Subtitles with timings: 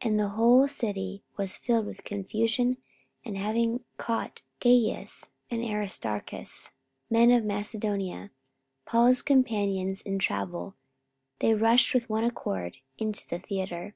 [0.00, 2.78] 44:019:029 And the whole city was filled with confusion:
[3.24, 6.72] and having caught Gaius and Aristarchus,
[7.08, 8.32] men of Macedonia,
[8.84, 10.74] Paul's companions in travel,
[11.38, 13.94] they rushed with one accord into the theatre.